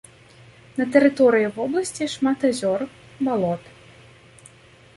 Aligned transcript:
На 0.77 0.85
тэрыторыі 0.93 1.51
вобласці 1.59 2.09
шмат 2.15 2.39
азёр, 2.49 2.81
балот. 3.27 3.63